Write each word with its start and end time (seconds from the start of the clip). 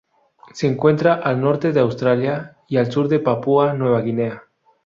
Se 0.53 0.65
encuentra 0.65 1.13
al 1.13 1.39
norte 1.39 1.73
de 1.73 1.79
Australia 1.79 2.57
y 2.67 2.77
al 2.77 2.91
sur 2.91 3.07
de 3.07 3.19
Papúa 3.19 3.73
Nueva 3.73 4.01
Guinea. 4.01 4.45